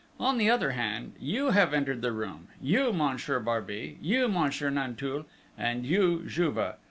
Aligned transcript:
On 0.19 0.39
the 0.39 0.49
other 0.49 0.71
hand, 0.71 1.13
you 1.21 1.51
have 1.51 1.75
entered 1.75 2.01
the 2.01 2.11
room 2.11 2.47
you 2.59 2.91
Monsieur 2.91 3.39
Barbey, 3.39 3.99
you 4.01 4.27
Monsieur 4.27 4.71
Nanteuil, 4.71 5.27
and 5.55 5.85
you 5.85 6.23
Juve. 6.25 6.73